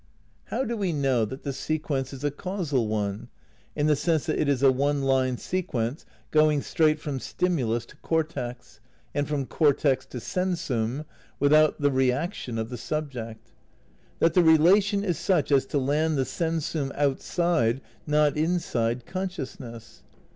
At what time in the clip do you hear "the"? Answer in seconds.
1.43-1.53, 3.85-3.95, 11.79-11.91, 12.71-12.79, 14.33-14.41, 16.17-16.25